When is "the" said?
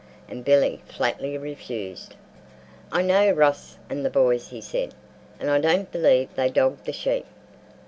4.03-4.09, 6.85-6.91